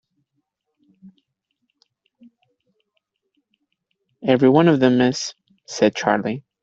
[4.27, 5.35] "Every one of them, miss,"
[5.67, 6.43] said Charley.